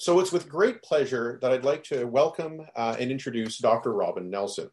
[0.00, 3.92] So it's with great pleasure that I'd like to welcome uh, and introduce Dr.
[3.92, 4.70] Robin Nelson.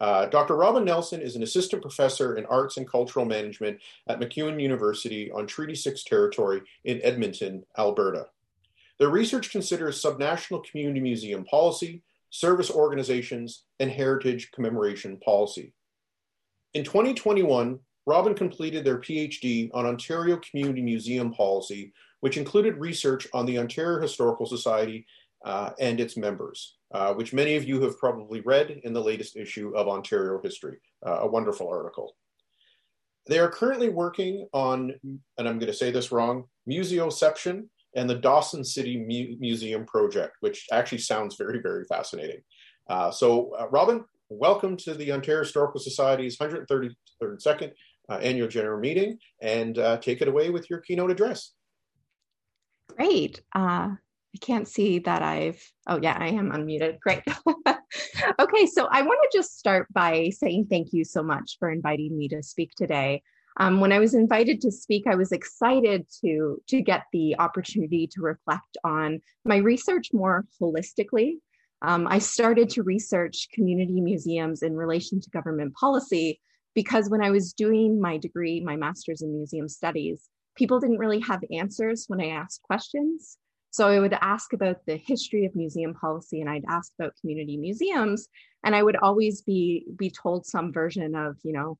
[0.00, 0.56] Uh, Dr.
[0.56, 5.46] Robin Nelson is an assistant professor in arts and cultural management at MacEwan University on
[5.46, 8.26] Treaty 6 territory in Edmonton, Alberta.
[8.98, 15.72] Their research considers subnational community museum policy, service organizations, and heritage commemoration policy.
[16.74, 23.46] In 2021, Robin completed their PhD on Ontario Community Museum Policy which included research on
[23.46, 25.06] the Ontario Historical Society
[25.44, 29.36] uh, and its members, uh, which many of you have probably read in the latest
[29.36, 32.16] issue of Ontario History, uh, a wonderful article.
[33.28, 38.14] They are currently working on, and I'm going to say this wrong, Museoception and the
[38.14, 42.40] Dawson City Mu Museum project, which actually sounds very, very fascinating.
[42.88, 47.72] Uh, so, uh, Robin, welcome to the Ontario Historical Society's 132nd
[48.10, 51.52] uh, annual general meeting, and take it away with your keynote address.
[52.98, 53.42] Great.
[53.54, 56.98] Uh, I can't see that I've, oh yeah, I am unmuted.
[56.98, 57.22] Great.
[58.40, 62.18] okay, so I want to just start by saying thank you so much for inviting
[62.18, 63.22] me to speak today.
[63.60, 68.08] Um, when I was invited to speak, I was excited to, to get the opportunity
[68.08, 71.34] to reflect on my research more holistically.
[71.82, 76.40] Um, I started to research community museums in relation to government policy
[76.74, 80.28] because when I was doing my degree, my master's in museum studies,
[80.58, 83.38] people didn't really have answers when I asked questions.
[83.70, 87.56] So I would ask about the history of museum policy and I'd ask about community
[87.56, 88.28] museums.
[88.64, 91.78] And I would always be, be told some version of, you know,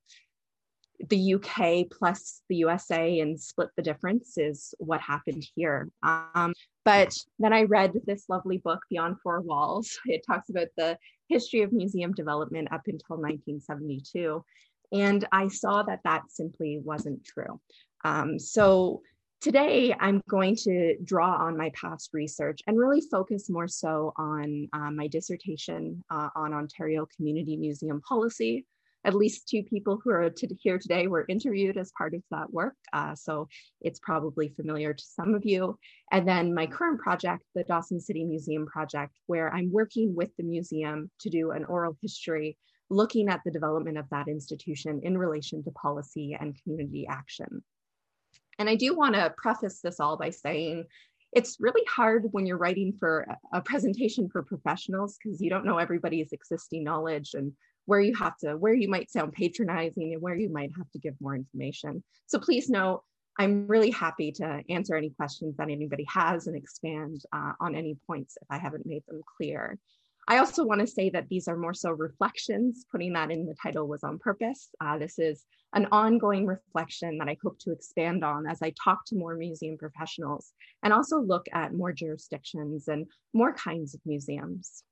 [1.09, 5.89] the UK plus the USA and split the difference is what happened here.
[6.03, 9.99] Um, but then I read this lovely book, Beyond Four Walls.
[10.07, 14.45] It talks about the history of museum development up until 1972.
[14.93, 17.61] And I saw that that simply wasn't true.
[18.05, 19.03] Um, so
[19.41, 24.69] today I'm going to draw on my past research and really focus more so on
[24.73, 28.67] uh, my dissertation uh, on Ontario Community Museum Policy.
[29.05, 32.53] At least two people who are to here today were interviewed as part of that
[32.53, 33.49] work, uh, so
[33.81, 35.79] it's probably familiar to some of you.
[36.11, 40.43] And then my current project, the Dawson City Museum Project, where I'm working with the
[40.43, 42.59] museum to do an oral history
[42.91, 47.63] looking at the development of that institution in relation to policy and community action.
[48.59, 50.85] And I do want to preface this all by saying
[51.33, 55.79] it's really hard when you're writing for a presentation for professionals because you don't know
[55.79, 57.53] everybody's existing knowledge and
[57.85, 60.99] where you have to, where you might sound patronizing and where you might have to
[60.99, 62.03] give more information.
[62.27, 63.03] So please know
[63.39, 67.97] I'm really happy to answer any questions that anybody has and expand uh, on any
[68.07, 69.79] points if I haven't made them clear.
[70.31, 72.85] I also want to say that these are more so reflections.
[72.93, 74.69] Putting that in the title was on purpose.
[74.79, 79.07] Uh, this is an ongoing reflection that I hope to expand on as I talk
[79.07, 80.53] to more museum professionals
[80.83, 84.85] and also look at more jurisdictions and more kinds of museums.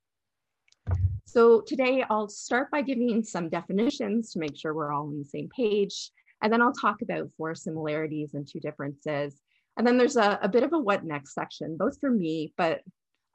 [1.26, 5.24] So today I'll start by giving some definitions to make sure we're all on the
[5.24, 6.12] same page.
[6.42, 9.38] And then I'll talk about four similarities and two differences.
[9.76, 12.80] And then there's a, a bit of a what next section, both for me, but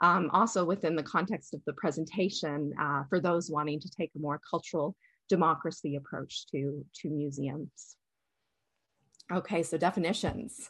[0.02, 4.20] um, also within the context of the presentation uh, for those wanting to take a
[4.20, 4.96] more cultural
[5.30, 7.96] democracy approach to, to museums.
[9.32, 10.70] Okay, so definitions.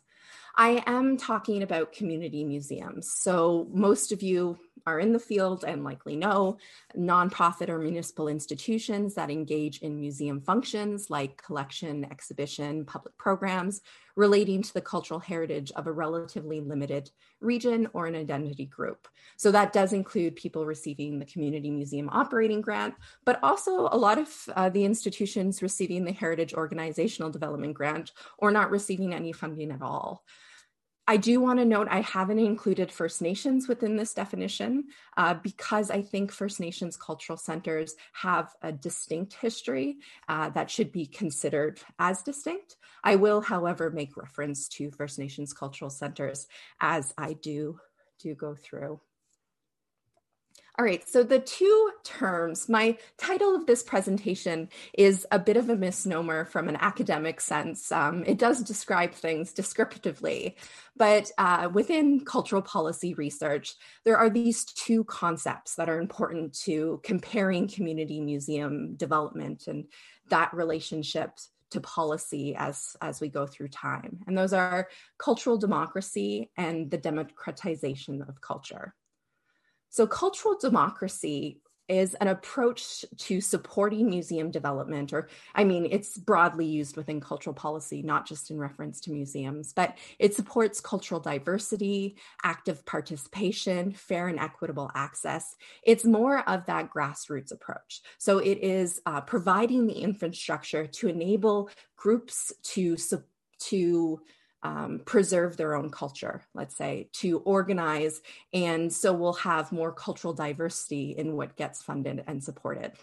[0.55, 3.11] I am talking about community museums.
[3.15, 6.57] So most of you are in the field and likely know
[6.97, 13.81] nonprofit or municipal institutions that engage in museum functions like collection, exhibition, public programs
[14.15, 17.09] relating to the cultural heritage of a relatively limited
[17.39, 19.07] region or an identity group.
[19.37, 24.17] So that does include people receiving the Community Museum Operating Grant, but also a lot
[24.17, 29.71] of uh, the institutions receiving the Heritage Organizational Development Grant or not receiving any funding
[29.71, 30.23] at all.
[31.07, 34.85] I do want to note I haven't included First Nations within this definition
[35.17, 39.97] uh, because I think First Nations cultural centers have a distinct history
[40.29, 42.77] uh, that should be considered as distinct.
[43.03, 46.47] I will, however, make reference to First Nations cultural centers
[46.79, 47.79] as I do
[48.19, 49.01] do go through.
[50.79, 55.69] All right, so the two terms, my title of this presentation is a bit of
[55.69, 57.91] a misnomer from an academic sense.
[57.91, 60.55] Um, it does describe things descriptively,
[60.95, 63.75] but uh, within cultural policy research,
[64.05, 69.87] there are these two concepts that are important to comparing community museum development and
[70.29, 71.37] that relationship
[71.71, 76.97] to policy as as we go through time and those are cultural democracy and the
[76.97, 78.93] democratization of culture
[79.91, 86.65] so, cultural democracy is an approach to supporting museum development, or I mean, it's broadly
[86.65, 92.15] used within cultural policy, not just in reference to museums, but it supports cultural diversity,
[92.43, 95.57] active participation, fair and equitable access.
[95.83, 98.01] It's more of that grassroots approach.
[98.17, 102.95] So it is uh, providing the infrastructure to enable groups to,
[103.59, 104.21] to
[104.63, 108.21] um, preserve their own culture, let's say, to organize.
[108.53, 112.93] And so we'll have more cultural diversity in what gets funded and supported.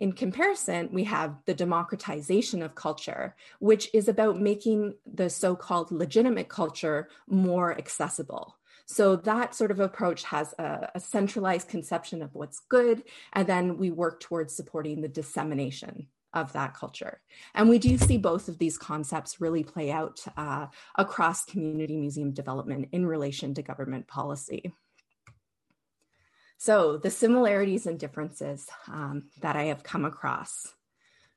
[0.00, 5.90] In comparison, we have the democratization of culture, which is about making the so called
[5.90, 8.56] legitimate culture more accessible.
[8.86, 13.02] So that sort of approach has a, a, centralized conception of what's good,
[13.34, 16.06] and then we work towards supporting the dissemination
[16.38, 17.20] of that culture.
[17.54, 22.32] And we do see both of these concepts really play out uh, across community museum
[22.32, 24.72] development in relation to government policy.
[26.58, 30.74] So the similarities and differences um, that I have come across.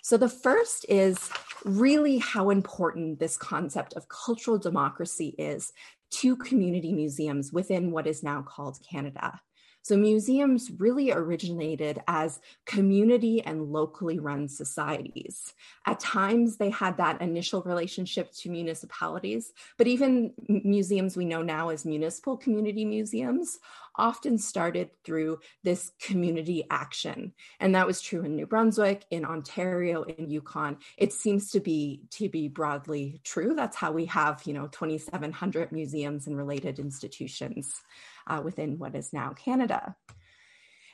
[0.02, 1.30] So the first is
[1.64, 5.72] really how important this concept of cultural democracy is
[6.12, 9.40] to community museums within what is now called Canada.
[9.84, 15.54] So museums really originated as community and locally run societies.
[15.86, 21.70] At times, they had that initial relationship to municipalities, but even museums we know now
[21.70, 23.60] as municipal community museums
[23.96, 27.34] often started through this community action.
[27.60, 30.78] And that was true in New Brunswick, in Ontario, in Yukon.
[30.98, 33.54] It seems to be to be broadly true.
[33.56, 37.82] That's how we have, you know, 2,700 museums and related institutions
[38.28, 39.96] uh, within what is now Canada.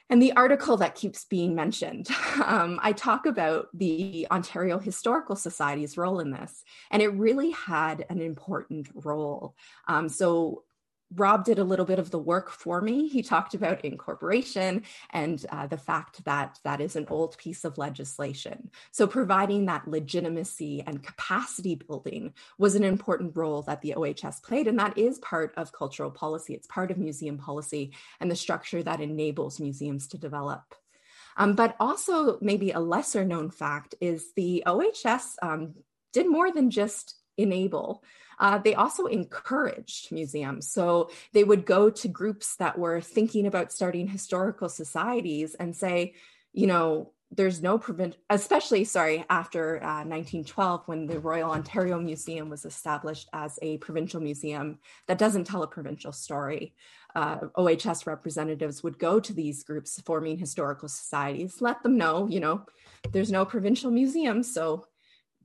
[0.09, 2.07] And the article that keeps being mentioned,
[2.45, 8.05] um, I talk about the Ontario Historical Society's role in this, and it really had
[8.09, 9.55] an important role.
[9.87, 10.63] Um, so
[11.15, 13.07] Rob did a little bit of the work for me.
[13.07, 17.77] He talked about incorporation and uh, the fact that that is an old piece of
[17.77, 18.71] legislation.
[18.91, 24.67] So, providing that legitimacy and capacity building was an important role that the OHS played.
[24.67, 28.83] And that is part of cultural policy, it's part of museum policy and the structure
[28.83, 30.75] that enables museums to develop.
[31.37, 35.75] Um, but also, maybe a lesser known fact is the OHS um,
[36.11, 38.03] did more than just enable.
[38.39, 40.71] Uh, they also encouraged museums.
[40.71, 46.13] So they would go to groups that were thinking about starting historical societies and say,
[46.53, 52.49] you know, there's no prevent, especially sorry, after uh, 1912 when the Royal Ontario Museum
[52.49, 56.73] was established as a provincial museum that doesn't tell a provincial story.
[57.15, 62.39] Uh, OHS representatives would go to these groups forming historical societies, let them know, you
[62.39, 62.65] know,
[63.11, 64.85] there's no provincial museum, so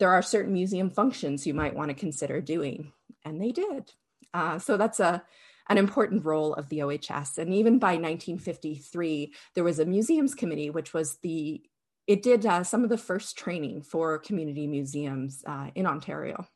[0.03, 2.93] there are certain museum functions you might want to consider doing.
[3.25, 3.93] And they did.
[4.35, 5.23] Uh, so that's a,
[5.69, 7.39] an important role of the OHS.
[7.39, 11.63] And even by 1953, there was a museums committee, which was the,
[12.09, 16.49] it did uh, some of the first training for community museums uh, in Ontario.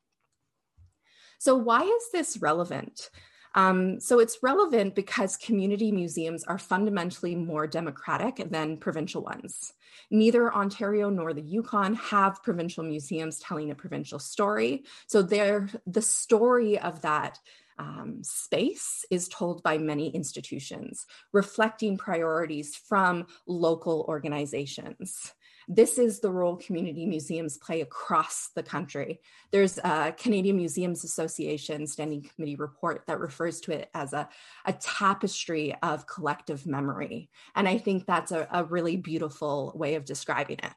[1.39, 3.11] So, why is this relevant?
[3.57, 9.73] Um, so it's relevant because community museums are fundamentally more democratic than provincial ones.
[10.11, 14.85] Neither Ontario nor the Yukon have provincial museums telling a provincial story.
[15.07, 17.39] So they're the story of that
[17.79, 25.33] um, space is told by many institutions, reflecting priorities from local organizations.
[25.69, 29.21] This is the role community museums play across the country.
[29.51, 34.29] There's a Canadian Museums Association Standing Committee report that refers to it as a,
[34.65, 37.31] a tapestry of collective memory.
[37.57, 40.73] And I think that's a, a really beautiful way of describing it.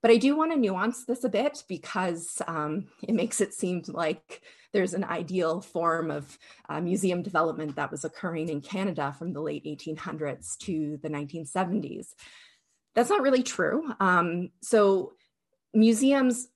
[0.00, 3.82] But I do want to nuance this a bit because um, it makes it seem
[3.88, 4.42] like
[4.74, 6.38] there's an ideal form of
[6.68, 12.08] uh, museum development that was occurring in Canada from the late 1800s to the 1970s.
[12.94, 13.92] That's not really true.
[14.00, 15.12] Um, so,
[15.72, 16.48] museums,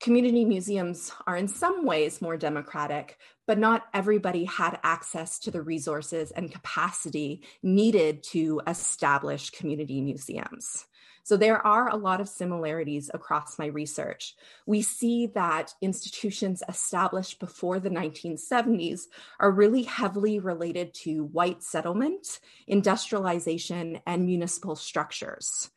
[0.00, 5.62] community museums are in some ways more democratic, but not everybody had access to the
[5.62, 10.86] resources and capacity needed to establish community museums.
[11.30, 14.34] So there are a lot of similarities across my research.
[14.66, 19.02] We see that institutions established before the 1970s
[19.38, 25.70] are really heavily related to white settlement, industrialization, and municipal structures.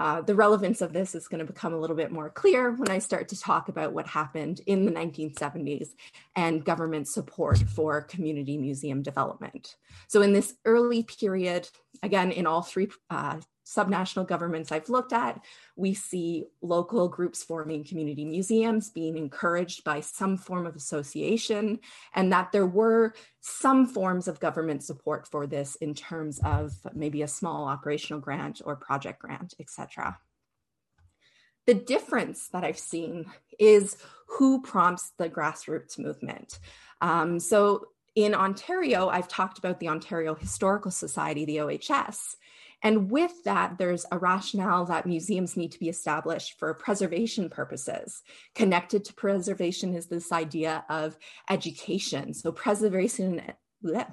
[0.00, 2.90] Uh, the relevance of this is going to become a little bit more clear when
[2.90, 5.90] I start to talk about what happened in the 1970s
[6.34, 9.76] and government support for community museum development.
[10.08, 11.68] So, in this early period,
[12.02, 15.44] again, in all three uh, subnational governments I've looked at,
[15.76, 21.80] we see local groups forming community museums being encouraged by some form of association,
[22.14, 27.20] and that there were some forms of government support for this in terms of maybe
[27.22, 30.18] a small operational grant or project grant, etc.
[31.66, 33.26] The difference that I've seen
[33.58, 36.58] is who prompts the grassroots movement.
[37.02, 42.36] Um, so in Ontario, I've talked about the Ontario Historical Society, the OHS.
[42.82, 48.22] And with that, there's a rationale that museums need to be established for preservation purposes.
[48.54, 51.18] Connected to preservation is this idea of
[51.50, 52.34] education.
[52.34, 53.42] So preservation,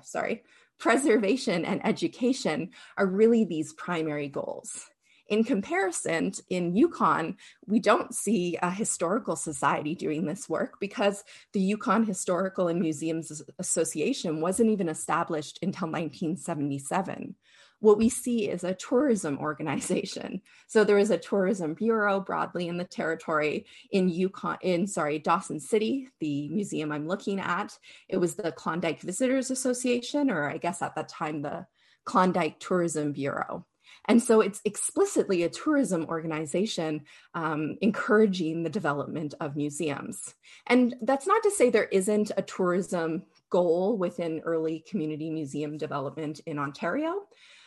[0.02, 0.44] sorry,
[0.80, 4.86] preservation and education are really these primary goals.
[5.28, 11.60] In comparison, in Yukon, we don't see a historical society doing this work because the
[11.60, 17.36] Yukon Historical and Museums Association wasn't even established until 1977
[17.80, 20.42] what we see is a tourism organization.
[20.68, 25.60] So there is a tourism bureau broadly in the territory in Yukon, in sorry, Dawson
[25.60, 27.78] City, the museum I'm looking at.
[28.10, 31.68] It was the Klondike Visitors Association, or I guess at that time the
[32.06, 33.66] Klondike Tourism Bureau.
[34.08, 37.02] And so it's explicitly a tourism organization
[37.34, 40.36] um, encouraging the development of museums.
[40.68, 46.42] And that's not to say there isn't a tourism goal within early community museum development
[46.46, 47.22] in Ontario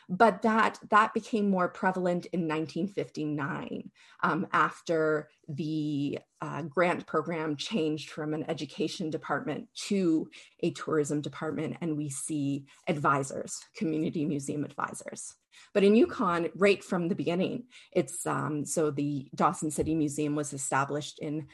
[0.09, 3.91] but that that became more prevalent in 1959
[4.23, 10.29] um, after the uh, grant program changed from an education department to
[10.61, 15.35] a tourism department and we see advisors community museum advisors.
[15.75, 20.53] But in yukon right from the beginning it's um, so the dawson city museum was
[20.55, 21.49] established in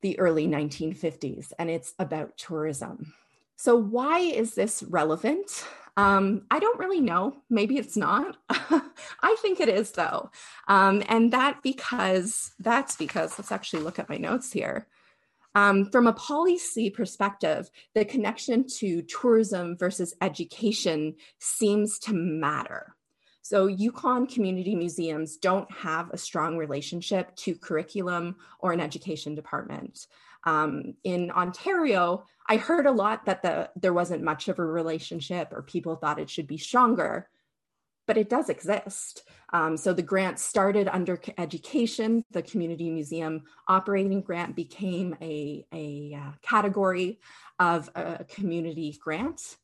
[0.00, 3.12] the early 1950s and it's about tourism.
[3.56, 5.64] So why is this relevant
[5.96, 7.36] um, I don't really know.
[7.48, 8.36] Maybe it's not.
[8.50, 10.30] I think it is though.
[10.66, 14.88] Um, and that because that's because let's actually look at my notes here.
[15.54, 22.96] Um, from a policy perspective, the connection to tourism versus education seems to matter.
[23.42, 30.06] So, Yukon community museums don't have a strong relationship to curriculum or an education department.
[30.44, 35.52] Um, in Ontario, I heard a lot that the there wasn't much of a relationship
[35.52, 37.28] or people thought it should be stronger,
[38.06, 39.22] but it does exist.
[39.52, 42.24] Um, so the grant started under education.
[42.32, 47.20] The community museum operating grant became a, a uh, category
[47.58, 49.56] of a community grant.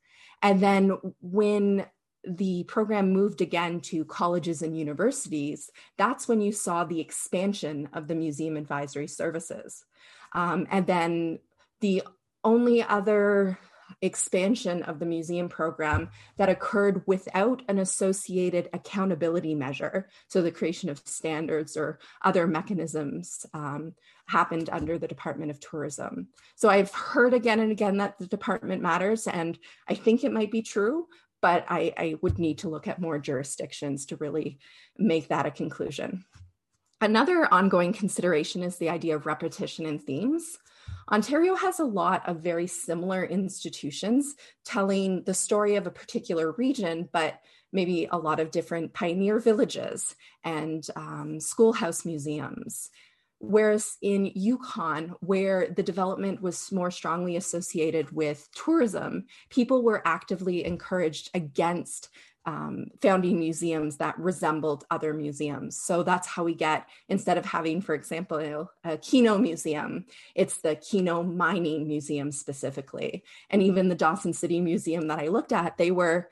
[0.42, 1.87] And then when
[2.25, 8.08] the program moved again to colleges and universities, that's when you saw the expansion of
[8.08, 9.84] the museum advisory services.
[10.32, 11.40] Um, and then
[11.80, 12.02] the
[12.44, 13.59] only other
[14.02, 20.09] expansion of the museum program that occurred without an associated accountability measure.
[20.28, 23.94] So the creation of standards or other mechanisms um,
[24.26, 26.28] happened under the Department of Tourism.
[26.56, 30.50] So I've heard again and again that the department matters, and I think it might
[30.50, 31.09] be true,
[31.42, 34.59] but I, I would need to look at more jurisdictions to really
[34.99, 36.25] make that a conclusion.
[37.00, 40.59] Another ongoing consideration is the idea of repetition in themes.
[41.10, 47.08] Ontario has a lot of very similar institutions telling the story of a particular region,
[47.12, 47.40] but
[47.72, 50.14] maybe a lot of different pioneer villages
[50.44, 52.90] and um, schoolhouse museums.
[53.42, 60.64] Whereas in Yukon, where the development was more strongly associated with tourism, people were actively
[60.64, 62.10] encouraged against
[62.47, 65.76] um, founding museums that resembled other museums.
[65.76, 70.76] So that's how we get, instead of having, for example, a Keno Museum, it's the
[70.76, 73.25] Keno Mining Museum specifically.
[73.50, 76.30] And even the Dawson City Museum that I looked at, they were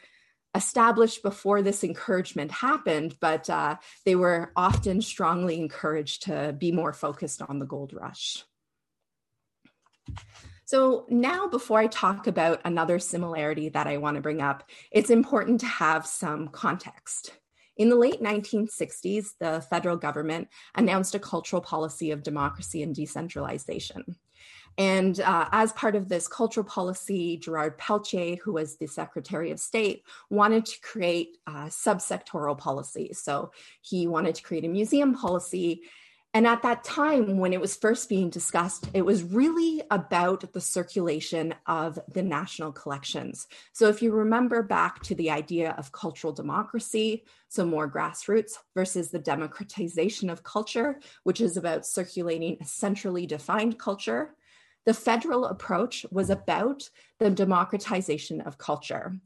[0.55, 6.93] established before this encouragement happened, but uh, they were often strongly encouraged to be more
[6.93, 8.45] focused on the gold rush.
[10.69, 15.09] So, now before I talk about another similarity that I want to bring up, it's
[15.09, 17.33] important to have some context.
[17.79, 24.17] In the late 1960s, the federal government announced a cultural policy of democracy and decentralization.
[24.77, 29.59] And uh, as part of this cultural policy, Gerard Pelletier, who was the Secretary of
[29.59, 33.23] State, wanted to create uh, subsectoral policies.
[33.23, 35.81] So he wanted to create a museum policy
[36.39, 40.61] and at that time, when it was first being discussed, it was really about the
[40.61, 43.49] circulation of the national collections.
[43.73, 49.11] So, if you remember back to the idea of cultural democracy, so more grassroots, versus
[49.11, 54.37] the democratization of culture, which is about circulating a centrally defined culture,
[54.87, 59.17] the federal approach was about the democratization of culture.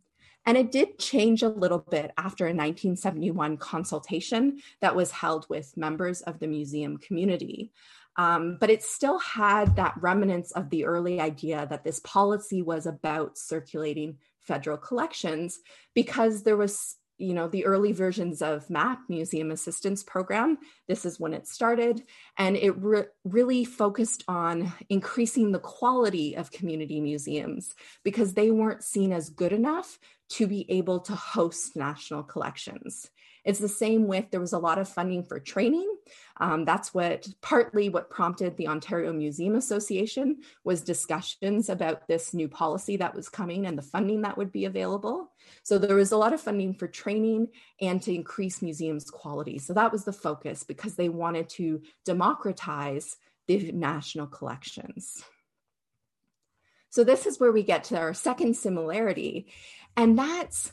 [0.45, 5.77] And it did change a little bit after a 1971 consultation that was held with
[5.77, 7.71] members of the museum community.
[8.17, 12.87] Um, but it still had that remnants of the early idea that this policy was
[12.87, 15.61] about circulating federal collections
[15.95, 21.19] because there was you know the early versions of map museum assistance program this is
[21.19, 22.02] when it started.
[22.37, 28.83] And it re- really focused on increasing the quality of community museums because they weren't
[28.83, 29.99] seen as good enough
[30.31, 33.11] to be able to host national collections
[33.45, 35.89] it's the same with there was a lot of funding for training.
[36.39, 42.49] Um, that's what partly what prompted the Ontario Museum Association was discussions about this new
[42.49, 45.33] policy that was coming and the funding that would be available.
[45.63, 47.49] So there was a lot of funding for training
[47.81, 49.59] and to increase museums quality.
[49.59, 53.17] So that was the focus because they wanted to democratize
[53.49, 55.23] the national collections.
[56.91, 59.47] So this is where we get to our second similarity,
[59.97, 60.73] and that's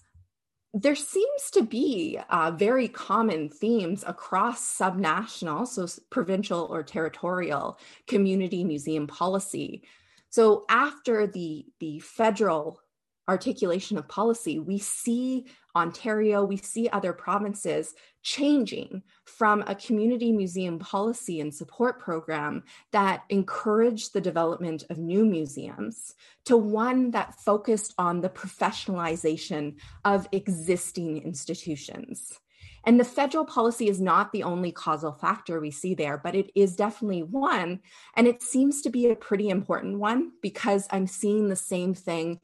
[0.73, 8.63] there seems to be uh, very common themes across subnational, so provincial or territorial community
[8.63, 9.81] museum policy.
[10.29, 12.81] So after the, the federal
[13.29, 15.45] articulation of policy, we see
[15.75, 17.93] Ontario, we see other provinces
[18.23, 25.25] changing from a community museum policy and support program that encouraged the development of new
[25.25, 32.39] museums to one that focused on the professionalization of existing institutions.
[32.85, 36.49] And the federal policy is not the only causal factor we see there, but it
[36.55, 37.81] is definitely one.
[38.15, 42.39] And it seems to be a pretty important one because I'm seeing the same thing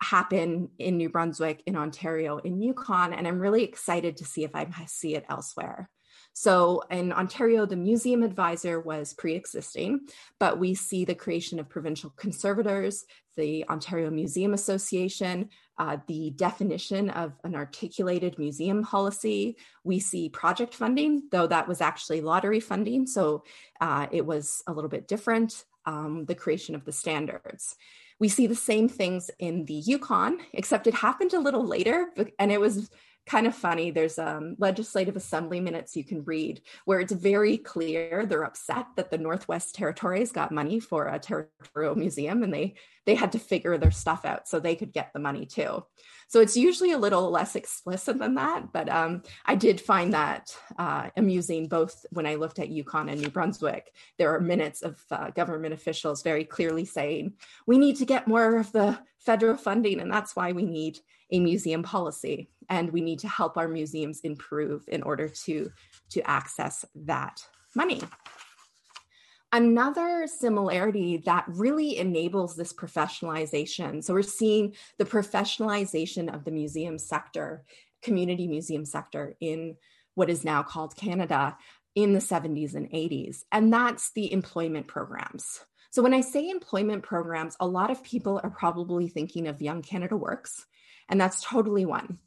[0.00, 4.54] happen in New Brunswick, in Ontario, in Yukon, and I'm really excited to see if
[4.54, 5.90] I see it elsewhere.
[6.32, 10.06] So in Ontario, the museum advisor was pre existing,
[10.38, 13.04] but we see the creation of provincial conservators,
[13.36, 19.56] the Ontario Museum Association, uh, the definition of an articulated museum policy.
[19.82, 23.42] We see project funding, though that was actually lottery funding, so
[23.80, 27.74] uh, it was a little bit different, um, the creation of the standards.
[28.20, 32.08] We see the same things in the Yukon, except it happened a little later,
[32.38, 32.90] and it was
[33.28, 33.90] kind of funny.
[33.90, 39.10] There's um, legislative assembly minutes you can read where it's very clear they're upset that
[39.10, 43.78] the Northwest Territories got money for a territorial museum and they they had to figure
[43.78, 45.82] their stuff out so they could get the money too.
[46.28, 50.54] So it's usually a little less explicit than that, but um, I did find that
[50.78, 53.94] uh, amusing both when I looked at Yukon and New Brunswick.
[54.18, 57.32] There are minutes of uh, government officials very clearly saying,
[57.66, 60.98] we need to get more of the federal funding, and that's why we need
[61.30, 65.70] a museum policy and we need to help our museums improve in order to
[66.10, 67.42] to access that
[67.74, 68.00] money
[69.50, 74.04] Another similarity that really enables this professionalization.
[74.04, 77.64] So, we're seeing the professionalization of the museum sector,
[78.02, 79.76] community museum sector in
[80.16, 81.56] what is now called Canada
[81.94, 83.44] in the 70s and 80s.
[83.50, 85.60] And that's the employment programs.
[85.92, 89.80] So, when I say employment programs, a lot of people are probably thinking of Young
[89.80, 90.66] Canada Works,
[91.08, 92.18] and that's totally one.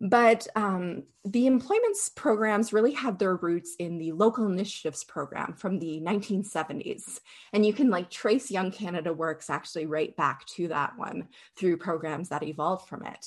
[0.00, 5.78] But um, the employment programs really have their roots in the local initiatives program from
[5.78, 7.20] the 1970s.
[7.54, 11.78] And you can like trace Young Canada Works actually right back to that one through
[11.78, 13.26] programs that evolved from it.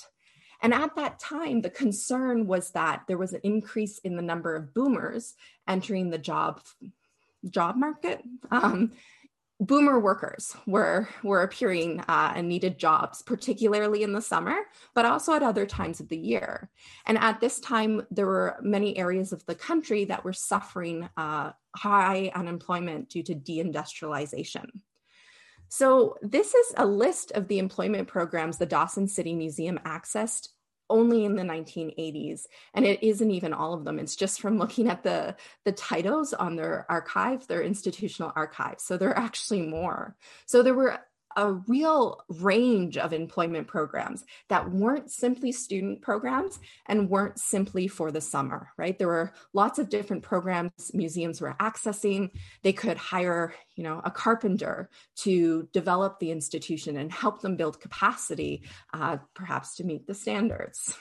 [0.62, 4.56] And at that time, the concern was that there was an increase in the number
[4.56, 5.36] of boomers
[5.68, 6.62] entering the job
[7.50, 8.22] job market.
[8.52, 8.92] Um,
[9.60, 14.56] boomer workers were were appearing uh, and needed jobs particularly in the summer
[14.96, 16.70] but also at other times of the year.
[17.06, 21.52] And at this time there were many areas of the country that were suffering uh,
[21.76, 24.70] high unemployment due to deindustrialization.
[25.68, 30.50] So this is a list of the employment programs the dawson city museum accessed
[30.90, 34.00] only in the 1980s and it isn't even all of them.
[34.00, 38.80] It's just from looking at the the titles on their archive their institutional archive.
[38.80, 40.16] So there are actually more.
[40.46, 41.00] So there were
[41.40, 48.12] a real range of employment programs that weren't simply student programs and weren't simply for
[48.12, 49.00] the summer, right?
[49.00, 52.32] There were lots of different programs museums were accessing.
[52.62, 57.80] They could hire, you know, a carpenter to develop the institution and help them build
[57.80, 60.94] capacity, uh, perhaps to meet the standards.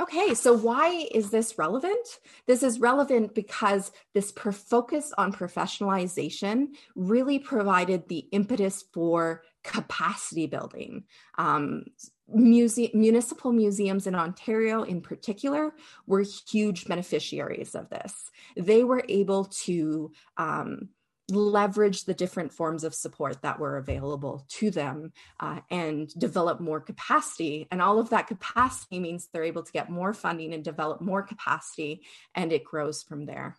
[0.00, 2.18] Okay, so why is this relevant?
[2.46, 11.04] This is relevant because this focus on professionalization really provided the impetus for capacity building.
[11.36, 11.84] Um,
[12.26, 15.74] muse- municipal museums in Ontario, in particular,
[16.06, 18.30] were huge beneficiaries of this.
[18.56, 20.88] They were able to um,
[21.32, 26.80] leverage the different forms of support that were available to them uh, and develop more
[26.80, 27.66] capacity.
[27.70, 31.22] And all of that capacity means they're able to get more funding and develop more
[31.22, 32.02] capacity,
[32.34, 33.56] and it grows from there.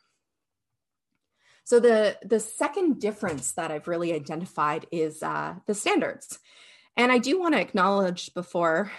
[1.66, 6.40] So the, the second difference that I've really identified is uh, the standards.
[6.98, 8.92] And I do want to acknowledge before,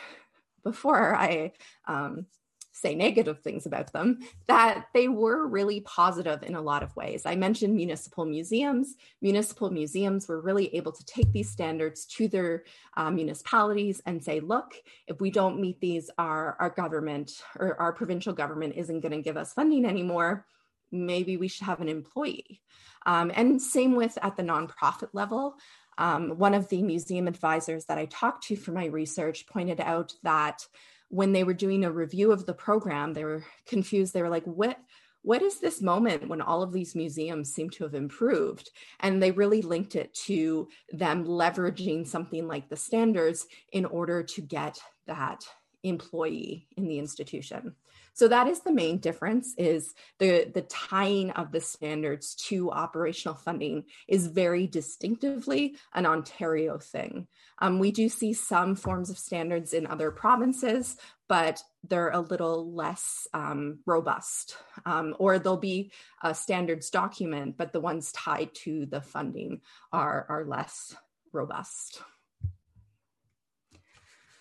[0.63, 1.53] before I
[1.87, 2.27] um,
[2.75, 7.25] say negative things about them, that they were really positive in a lot of ways.
[7.25, 8.97] I mentioned municipal museums.
[9.23, 12.65] Municipal museums were really able to take these standards to their
[12.97, 14.75] uh, municipalities and say, look,
[15.07, 19.23] if we don't meet these, our, our government or our provincial government isn't going to
[19.23, 20.45] give us funding anymore.
[20.91, 22.61] Maybe we should have an employee.
[23.07, 25.57] Um, and same with at the nonprofit level.
[25.97, 30.13] Um, one of the museum advisors that I talked to for my research pointed out
[30.25, 30.67] that
[31.15, 34.13] when they were doing a review of the program, they were confused.
[34.13, 34.79] They were like, what?
[35.23, 38.69] What is this moment when all of these museums seem to have improved?
[39.01, 44.43] And they really linked it to them leveraging something like the standards in order to
[44.43, 45.47] get that
[45.83, 47.75] employee in the institution.
[48.15, 53.35] So that is the main difference is the, the tying of the standards to operational
[53.35, 57.27] funding is very distinctively an Ontario thing.
[57.59, 60.97] Um, we do see some forms of standards in other provinces,
[61.29, 64.59] but they're a little less um, robust.
[64.87, 65.91] Um, or there'll be
[66.23, 69.61] a standards document, but the ones tied to the funding
[69.93, 70.95] are, are less
[71.33, 72.01] robust.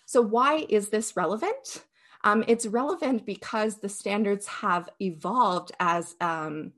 [0.05, 1.83] So why is this relevant?
[2.23, 6.73] Um, it's relevant because the standards have evolved as um,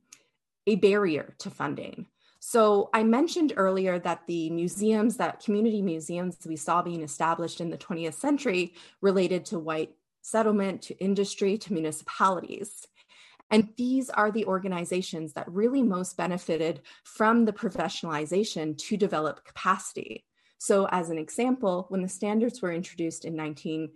[0.66, 2.08] a barrier to funding.
[2.40, 7.70] So I mentioned earlier that the museums, that community museums we saw being established in
[7.70, 12.88] the 20th century related to white settlement, to industry, to municipalities.
[13.52, 20.26] And these are the organizations that really most benefited from the professionalization to develop capacity.
[20.58, 23.92] So, as an example, when the standards were introduced in 19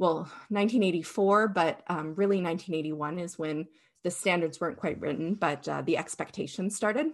[0.00, 3.68] well, 1984, but um, really 1981 is when
[4.02, 7.08] the standards weren't quite written, but uh, the expectations started.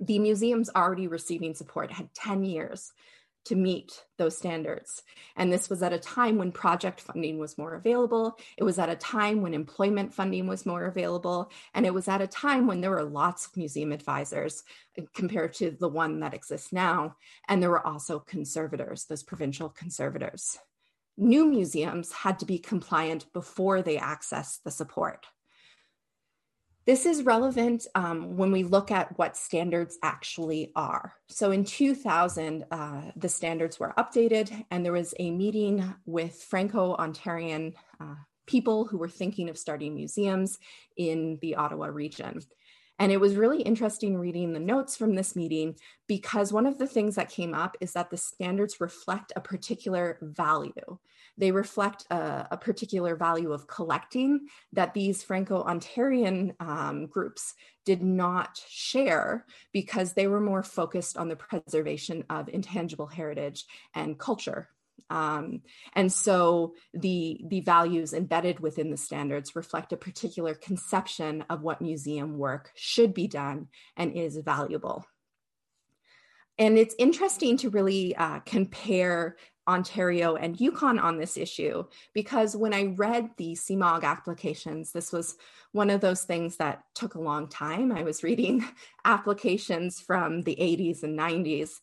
[0.00, 2.90] The museums already receiving support had 10 years
[3.44, 5.04] to meet those standards.
[5.36, 8.38] And this was at a time when project funding was more available.
[8.58, 11.52] It was at a time when employment funding was more available.
[11.74, 14.64] And it was at a time when there were lots of museum advisors
[14.98, 17.14] uh, compared to the one that exists now.
[17.48, 20.58] And there were also conservators, those provincial conservators
[21.16, 25.26] new museums had to be compliant before they accessed the support.
[26.86, 31.14] This is relevant um, when we look at what standards actually are.
[31.28, 36.94] So in 2000, uh, the standards were updated, and there was a meeting with Franco
[36.96, 40.58] Ontarian uh, people who were thinking of starting museums
[40.98, 42.40] in the Ottawa region.
[42.98, 45.76] And it was really interesting reading the notes from this meeting
[46.06, 50.18] because one of the things that came up is that the standards reflect a particular
[50.22, 50.98] value.
[51.36, 57.54] They reflect a, a particular value of collecting that these Franco Ontarian um, groups
[57.84, 64.18] did not share because they were more focused on the preservation of intangible heritage and
[64.18, 64.68] culture
[65.10, 65.62] um,
[65.94, 71.82] and so the, the values embedded within the standards reflect a particular conception of what
[71.82, 75.04] museum work should be done and is valuable.
[76.58, 79.36] And it's interesting to really uh, compare
[79.66, 85.36] Ontario and Yukon on this issue because when I read the CMOG applications, this was
[85.72, 87.90] one of those things that took a long time.
[87.90, 88.64] I was reading
[89.04, 91.80] applications from the 80s and 90s,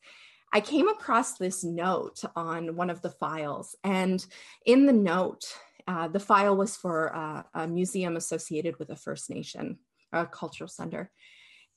[0.53, 3.75] I came across this note on one of the files.
[3.83, 4.25] And
[4.65, 5.45] in the note,
[5.87, 9.79] uh, the file was for uh, a museum associated with a First Nation,
[10.11, 11.09] a cultural center.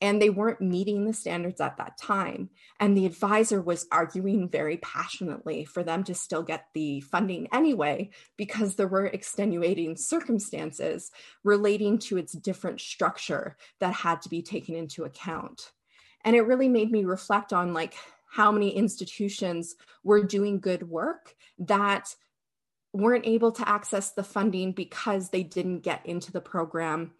[0.01, 2.49] And they weren't meeting the standards at that time.
[2.81, 8.09] And the advisor was arguing very passionately for them to still get the funding anyway,
[8.35, 11.11] because there were extenuating circumstances
[11.45, 15.71] relating to its different structure that had to be taken into account.
[16.25, 17.95] And it really made me reflect on like
[18.27, 22.15] how many institutions were doing good work that
[22.93, 27.11] weren't able to access the funding because they didn't get into the program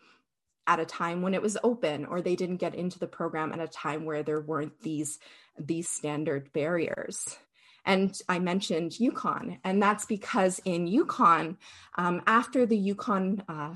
[0.67, 3.59] at a time when it was open or they didn't get into the program at
[3.59, 5.19] a time where there weren't these
[5.57, 7.37] these standard barriers.
[7.85, 11.57] And I mentioned Yukon, and that's because in Yukon,
[11.97, 13.75] um, after the Yukon uh,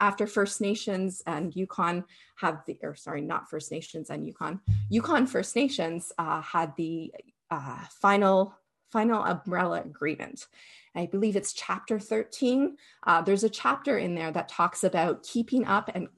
[0.00, 2.04] after First Nations and Yukon
[2.36, 7.12] have the, or sorry, not First Nations and Yukon, Yukon First Nations uh, had the
[7.50, 8.54] uh, final
[8.92, 10.46] final umbrella agreement.
[10.94, 12.76] I believe it's chapter 13.
[13.06, 16.08] Uh, there's a chapter in there that talks about keeping up and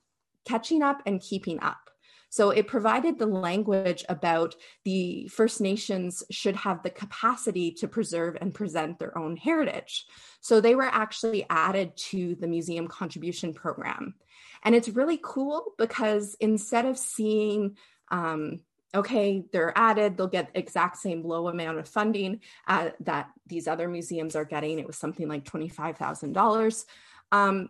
[0.45, 1.88] catching up and keeping up.
[2.31, 8.37] So it provided the language about the First Nations should have the capacity to preserve
[8.41, 10.07] and present their own heritage.
[10.41, 14.15] So they were actually added to the museum contribution program.
[14.63, 17.77] And it's really cool because instead of seeing,
[18.11, 18.61] um,
[18.95, 23.89] okay, they're added, they'll get exact same low amount of funding uh, that these other
[23.89, 24.79] museums are getting.
[24.79, 26.85] It was something like $25,000.
[27.33, 27.69] Um,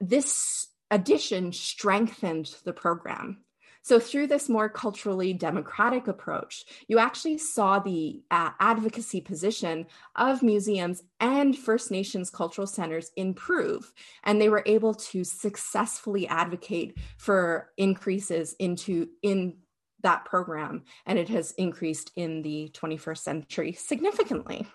[0.00, 3.44] this addition strengthened the program.
[3.84, 9.84] So, through this more culturally democratic approach, you actually saw the uh, advocacy position
[10.16, 13.92] of museums and First Nations cultural centers improve,
[14.22, 19.58] and they were able to successfully advocate for increases into in
[20.00, 24.66] that program, and it has increased in the 21st century significantly.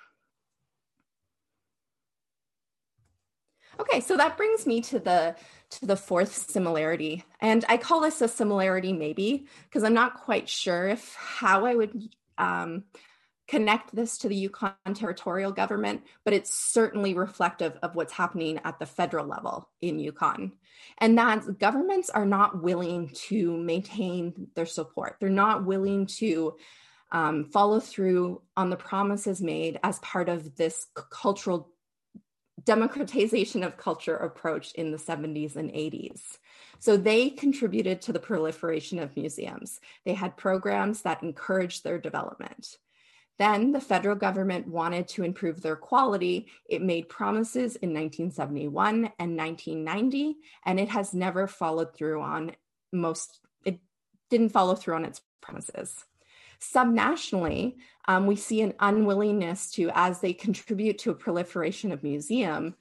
[3.79, 5.35] Okay, so that brings me to the
[5.71, 7.23] to the fourth similarity.
[7.39, 11.75] And I call this a similarity maybe because I'm not quite sure if how I
[11.75, 12.85] would um,
[13.47, 18.79] connect this to the Yukon territorial government, but it's certainly reflective of what's happening at
[18.79, 20.53] the federal level in Yukon.
[20.97, 25.17] And that governments are not willing to maintain their support.
[25.19, 26.55] They're not willing to
[27.11, 31.71] um, follow through on the promises made as part of this cultural
[32.65, 36.37] democratization of culture approach in the 70s and 80s.
[36.79, 39.79] So they contributed to the proliferation of museums.
[40.05, 42.77] They had programs that encouraged their development.
[43.37, 46.47] Then the federal government wanted to improve their quality.
[46.69, 52.51] It made promises in 1971 and 1990, and it has never followed through on
[52.91, 53.79] most, it
[54.29, 56.05] didn't follow through on its promises.
[56.61, 57.75] Subnationally,
[58.07, 62.73] um, we see an unwillingness to, as they contribute to a proliferation of museums,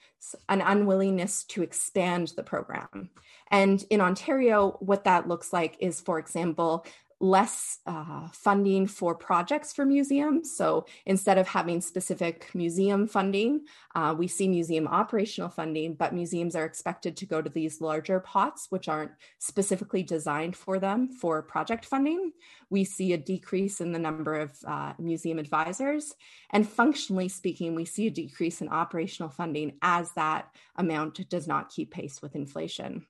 [0.48, 3.10] an unwillingness to expand the program.
[3.50, 6.84] And in Ontario, what that looks like is, for example,
[7.20, 10.57] less uh, funding for projects for museums.
[10.57, 13.62] So instead of having specific museum funding,
[13.94, 18.20] uh, we see museum operational funding, but museums are expected to go to these larger
[18.20, 22.33] pots, which aren't specifically designed for them for project funding.
[22.70, 26.14] We see a decrease in the number of uh, museum advisors.
[26.50, 31.70] And functionally speaking, we see a decrease in operational funding as that amount does not
[31.70, 33.07] keep pace with inflation.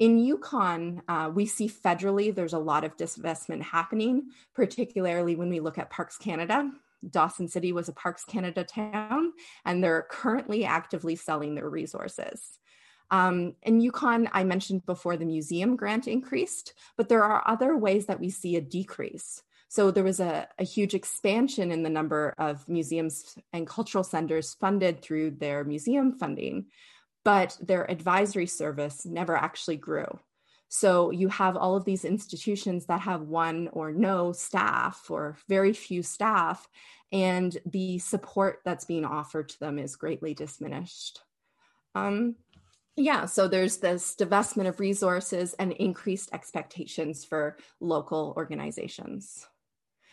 [0.00, 5.60] In Yukon, uh, we see federally there's a lot of disinvestment happening, particularly when we
[5.60, 6.70] look at Parks Canada.
[7.10, 9.34] Dawson City was a Parks Canada town,
[9.66, 12.58] and they're currently actively selling their resources.
[13.10, 18.06] Um, in Yukon, I mentioned before the museum grant increased, but there are other ways
[18.06, 19.42] that we see a decrease.
[19.68, 24.54] So there was a, a, huge expansion in the number of museums and cultural centers
[24.54, 26.66] funded through their museum funding
[27.24, 30.18] but their advisory service never actually grew.
[30.68, 35.72] So you have all of these institutions that have one or no staff or very
[35.72, 36.68] few staff,
[37.10, 41.20] and the support that's being offered to them is greatly diminished.
[41.96, 42.36] Um,
[42.96, 49.46] yeah, so there's this divestment of resources and increased expectations for local organizations.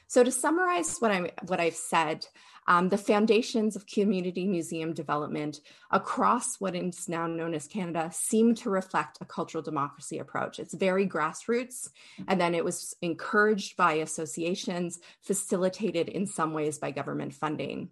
[0.07, 2.25] So to summarize what I'm what I've said,
[2.67, 8.55] um, the foundations of community museum development across what is now known as Canada seem
[8.55, 10.59] to reflect a cultural democracy approach.
[10.59, 11.89] It's very grassroots,
[12.27, 17.89] and then it was encouraged by associations, facilitated in some ways by government funding.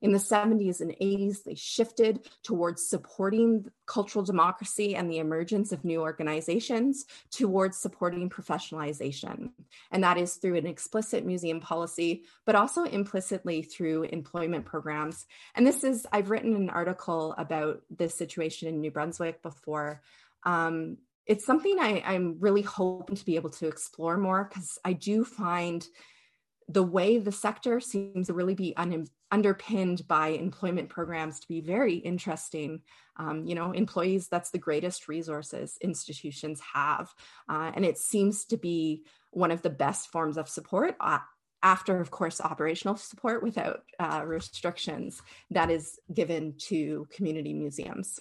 [0.00, 5.84] In the 70s and 80s, they shifted towards supporting cultural democracy and the emergence of
[5.84, 9.50] new organizations towards supporting professionalization.
[9.90, 15.26] And that is through an explicit museum policy, but also implicitly through employment programs.
[15.54, 20.02] And this is, I've written an article about this situation in New Brunswick before.
[20.44, 24.94] Um, it's something I, I'm really hoping to be able to explore more because I
[24.94, 25.86] do find
[26.68, 31.60] the way the sector seems to really be un- underpinned by employment programs to be
[31.60, 32.80] very interesting.
[33.16, 37.12] Um, you know, employees, that's the greatest resources institutions have.
[37.48, 40.96] Uh, and it seems to be one of the best forms of support.
[41.00, 41.18] Uh,
[41.62, 48.20] after, of course, operational support without uh, restrictions that is given to community museums.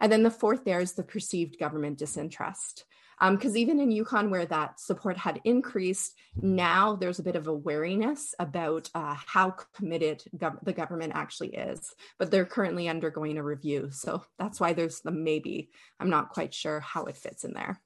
[0.00, 2.86] And then the fourth there is the perceived government disinterest.
[3.20, 7.46] Because um, even in Yukon, where that support had increased, now there's a bit of
[7.48, 11.94] a wariness about uh, how committed gov- the government actually is.
[12.18, 13.90] But they're currently undergoing a review.
[13.90, 15.70] So that's why there's the maybe.
[15.98, 17.80] I'm not quite sure how it fits in there.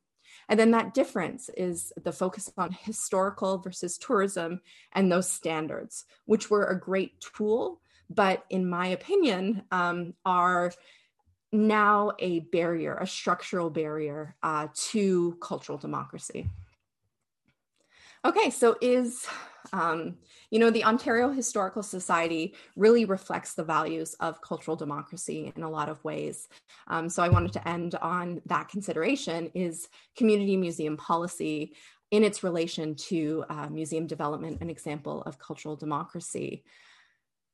[0.49, 4.61] And then that difference is the focus on historical versus tourism
[4.93, 10.73] and those standards, which were a great tool, but in my opinion, um, are
[11.55, 16.51] now a barrier, a structural barrier uh, to cultural democracy.
[18.25, 19.27] Okay, so is
[19.73, 20.17] um,
[20.51, 25.71] you know the Ontario Historical Society really reflects the values of cultural democracy in a
[25.71, 26.49] lot of ways.
[26.89, 31.75] Um, so I wanted to end on that consideration: is community museum policy
[32.11, 36.65] in its relation to uh, museum development an example of cultural democracy?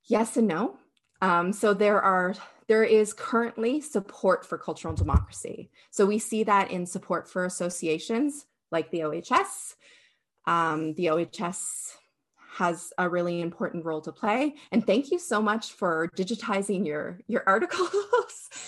[0.05, 0.79] Yes and no.
[1.23, 2.35] Um, so there are
[2.71, 5.73] there is currently support for cultural democracy.
[5.91, 9.75] So we see that in support for associations like the OHS.
[10.47, 11.97] Um, the OHS
[12.53, 14.55] has a really important role to play.
[14.71, 17.91] And thank you so much for digitizing your, your articles.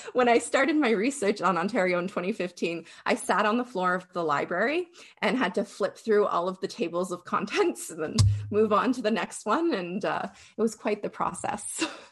[0.15, 4.13] when I started my research on Ontario in 2015, I sat on the floor of
[4.13, 4.89] the library
[5.21, 8.17] and had to flip through all of the tables of contents and then
[8.51, 9.73] move on to the next one.
[9.73, 10.27] And uh,
[10.59, 11.85] it was quite the process.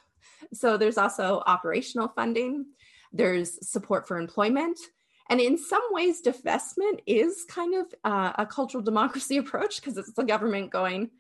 [0.52, 2.66] so there's also operational funding,
[3.12, 4.78] there's support for employment.
[5.28, 10.12] And in some ways, divestment is kind of uh, a cultural democracy approach because it's
[10.12, 11.10] the government going,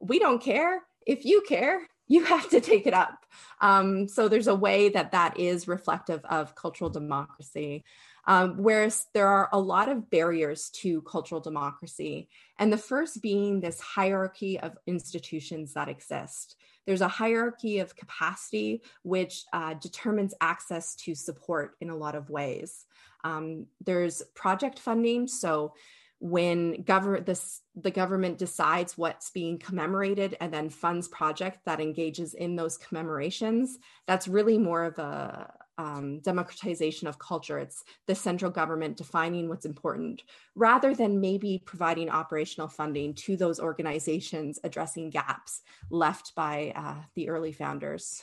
[0.00, 0.82] we don't care.
[1.06, 3.24] If you care, you have to take it up.
[3.60, 7.84] Um, so there's a way that that is reflective of cultural democracy.
[8.26, 12.28] Um, whereas there are a lot of barriers to cultural democracy.
[12.58, 16.56] And the first being this hierarchy of institutions that exist.
[16.90, 22.30] There's a hierarchy of capacity which uh, determines access to support in a lot of
[22.30, 22.84] ways.
[23.22, 25.28] Um, there's project funding.
[25.28, 25.74] So
[26.18, 32.34] when government this the government decides what's being commemorated and then funds project that engages
[32.34, 37.58] in those commemorations that's really more of a um, democratization of culture.
[37.58, 40.22] It's the central government defining what's important
[40.54, 47.30] rather than maybe providing operational funding to those organizations addressing gaps left by uh, the
[47.30, 48.22] early founders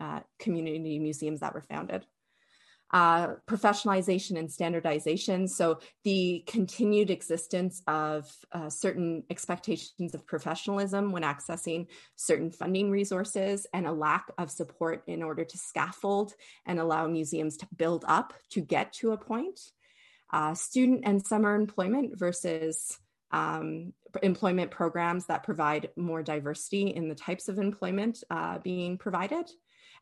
[0.00, 2.06] uh, community museums that were founded
[2.92, 5.48] uh, professionalization and standardization.
[5.48, 13.66] So, the continued existence of uh, certain expectations of professionalism when accessing certain funding resources,
[13.72, 16.32] and a lack of support in order to scaffold
[16.64, 19.60] and allow museums to build up to get to a point.
[20.32, 22.98] Uh, student and summer employment versus
[23.30, 29.50] um, employment programs that provide more diversity in the types of employment uh, being provided.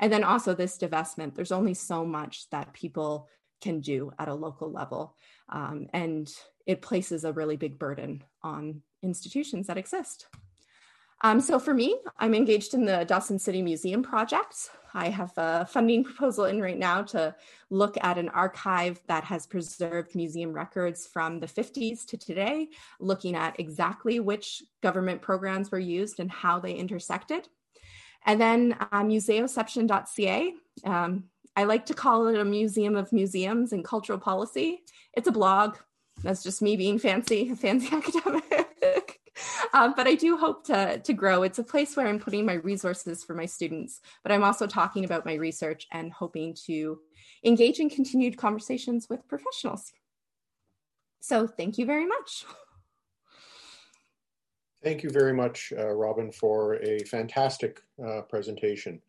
[0.00, 3.28] And then also this divestment, there's only so much that people
[3.60, 5.16] can do at a local level.
[5.48, 6.30] Um, and
[6.66, 10.26] it places a really big burden on institutions that exist.
[11.22, 14.68] Um, so for me, I'm engaged in the Dawson City Museum project.
[14.92, 17.34] I have a funding proposal in right now to
[17.70, 22.68] look at an archive that has preserved museum records from the 50s to today,
[23.00, 27.48] looking at exactly which government programs were used and how they intersected.
[28.24, 30.54] And then uh, museoception.ca.
[30.84, 31.24] Um,
[31.56, 34.82] I like to call it a museum of museums and cultural policy.
[35.12, 35.76] It's a blog.
[36.22, 39.20] That's just me being fancy, a fancy academic.
[39.72, 41.42] um, but I do hope to, to grow.
[41.42, 45.04] It's a place where I'm putting my resources for my students, but I'm also talking
[45.04, 46.98] about my research and hoping to
[47.44, 49.92] engage in continued conversations with professionals.
[51.20, 52.44] So thank you very much.
[54.84, 59.00] Thank you very much, uh, Robin, for a fantastic uh, presentation.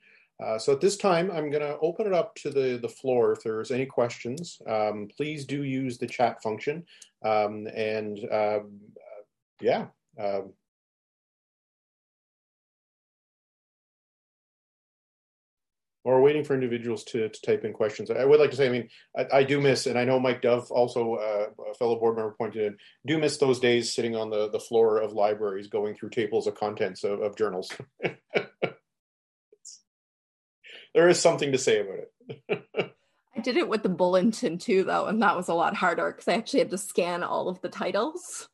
[0.42, 3.34] Uh, so at this time, I'm going to open it up to the, the floor.
[3.34, 6.86] If there's any questions, um, please do use the chat function.
[7.26, 8.80] Um, and um,
[9.60, 9.88] yeah,
[16.06, 18.12] Or waiting for individuals to, to type in questions.
[18.12, 20.44] I would like to say, I mean, I, I do miss, and I know Mike
[20.44, 24.30] Dove, also uh, a fellow board member, pointed in, do miss those days sitting on
[24.30, 27.74] the, the floor of libraries going through tables of contents of, of journals.
[30.94, 32.86] there is something to say about it.
[33.36, 36.28] I did it with the bulletin too, though, and that was a lot harder because
[36.28, 38.48] I actually had to scan all of the titles.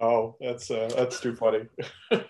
[0.00, 1.62] Oh, that's uh, that's too funny.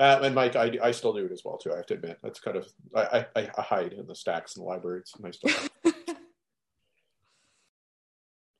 [0.00, 1.74] Uh, and Mike, I, I still do it as well too.
[1.74, 4.62] I have to admit, that's kind of I, I, I hide in the stacks in
[4.62, 5.00] the library.
[5.00, 5.38] It's nice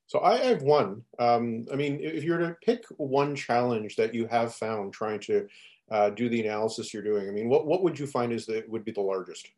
[0.07, 1.03] so I have one.
[1.19, 5.21] Um, I mean, if you were to pick one challenge that you have found trying
[5.21, 5.47] to
[5.91, 8.69] uh, do the analysis you're doing, I mean, what what would you find is that
[8.69, 9.49] would be the largest?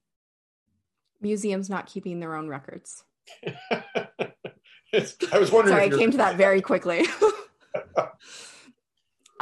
[1.22, 3.02] Museums not keeping their own records.
[3.72, 4.28] I
[4.92, 5.74] was wondering.
[5.74, 7.06] Sorry, I came to that very quickly.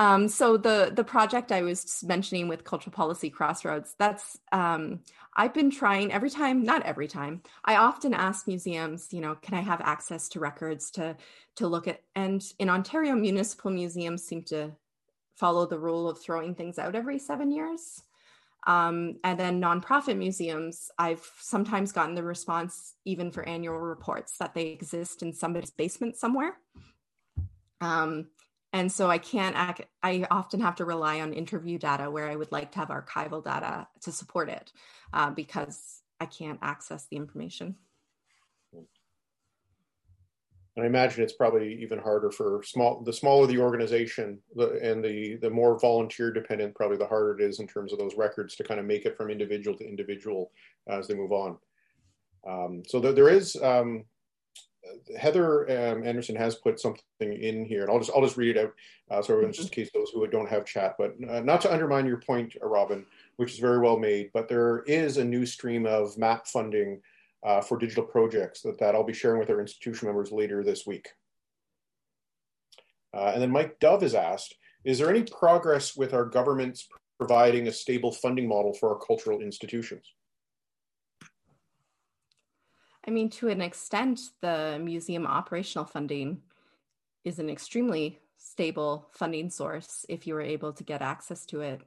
[0.00, 5.00] Um, so the the project I was mentioning with Cultural Policy Crossroads, that's um,
[5.36, 7.42] I've been trying every time, not every time.
[7.66, 11.18] I often ask museums, you know, can I have access to records to
[11.56, 12.00] to look at?
[12.16, 14.70] And in Ontario, municipal museums seem to
[15.36, 18.02] follow the rule of throwing things out every seven years.
[18.66, 24.54] Um, and then nonprofit museums, I've sometimes gotten the response, even for annual reports, that
[24.54, 26.56] they exist in somebody's basement somewhere.
[27.82, 28.28] Um,
[28.72, 32.36] and so I can't act, I often have to rely on interview data where I
[32.36, 34.72] would like to have archival data to support it
[35.12, 37.76] uh, because I can't access the information.
[40.76, 43.02] And I imagine it's probably even harder for small.
[43.02, 47.42] The smaller the organization, the, and the the more volunteer dependent, probably the harder it
[47.42, 50.52] is in terms of those records to kind of make it from individual to individual
[50.88, 51.58] as they move on.
[52.48, 54.04] Um, so there, there is um,
[55.18, 58.64] Heather um, Anderson has put something in here, and I'll just I'll just read it
[58.64, 58.72] out,
[59.10, 59.50] uh, so mm-hmm.
[59.50, 60.96] just in case those who don't have chat.
[60.98, 63.04] But uh, not to undermine your point, uh, Robin,
[63.36, 64.30] which is very well made.
[64.32, 67.00] But there is a new stream of MAP funding
[67.42, 70.86] uh, for digital projects that, that I'll be sharing with our institution members later this
[70.86, 71.08] week.
[73.12, 76.88] Uh, and then Mike Dove has asked, is there any progress with our governments
[77.18, 80.04] providing a stable funding model for our cultural institutions?
[83.06, 86.42] I mean, to an extent, the museum operational funding
[87.24, 91.80] is an extremely stable funding source if you were able to get access to it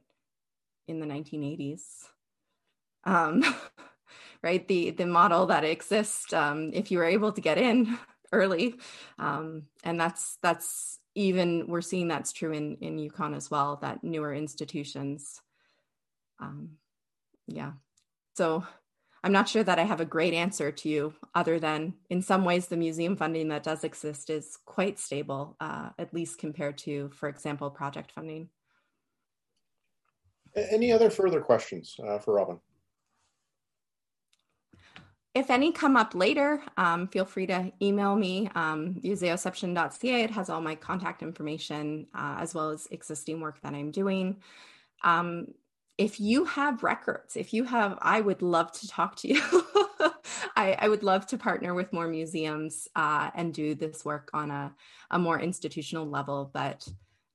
[0.86, 1.82] in the 1980s.
[3.04, 3.44] Um,
[4.42, 7.98] right, the the model that exists, um, if you were able to get in
[8.32, 8.76] early,
[9.18, 13.76] um, and that's that's even we're seeing that's true in in Yukon as well.
[13.82, 15.40] That newer institutions,
[16.40, 16.70] um,
[17.46, 17.72] yeah.
[18.36, 18.64] So
[19.24, 22.44] I'm not sure that I have a great answer to you, other than in some
[22.44, 27.08] ways, the museum funding that does exist is quite stable, uh, at least compared to,
[27.08, 28.50] for example, project funding.
[30.54, 32.60] Any other further questions uh, for Robin?
[35.34, 40.22] If any come up later, um, feel free to email me, um, museoception.ca.
[40.22, 44.36] It has all my contact information uh, as well as existing work that I'm doing.
[45.02, 45.46] Um,
[45.96, 49.42] if you have records, if you have, I would love to talk to you.
[50.56, 54.50] I, I, would love to partner with more museums uh, and do this work on
[54.50, 54.74] a,
[55.10, 56.50] a more institutional level.
[56.52, 56.86] But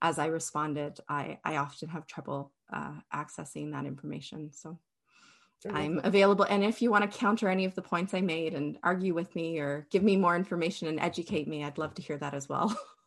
[0.02, 4.50] as I responded, I, I often have trouble uh, accessing that information.
[4.52, 4.78] So
[5.68, 6.46] I'm available.
[6.48, 9.34] And if you want to counter any of the points I made and argue with
[9.34, 12.48] me or give me more information and educate me, I'd love to hear that as
[12.48, 12.78] well.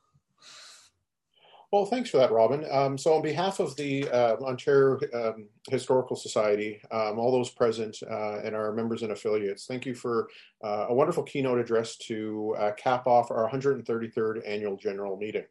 [1.74, 2.68] Well, thanks for that, Robin.
[2.70, 7.98] Um, so, on behalf of the uh, Ontario um, Historical Society, um, all those present,
[8.08, 10.30] uh, and our members and affiliates, thank you for
[10.64, 15.46] uh, a wonderful keynote address to uh, cap off our 133rd annual general meeting.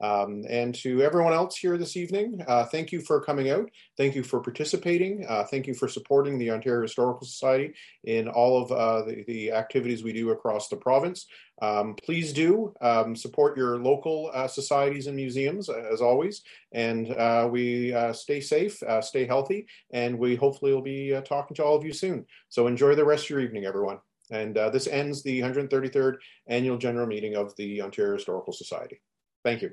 [0.00, 3.70] Um, and to everyone else here this evening, uh, thank you for coming out.
[3.96, 5.26] Thank you for participating.
[5.28, 7.74] Uh, thank you for supporting the Ontario Historical Society
[8.04, 11.26] in all of uh, the, the, activities we do across the province.
[11.60, 16.42] Um, please do um, support your local uh, societies and museums, uh, as always.
[16.72, 21.76] And uh, we stay safe, stay healthy, and we hopefully will be talking to all
[21.76, 22.24] of you soon.
[22.48, 23.98] So enjoy the rest of your evening, everyone.
[24.30, 26.14] And this ends the 133rd
[26.46, 29.00] Annual General Meeting of the Ontario Historical Society.
[29.44, 29.72] Thank you.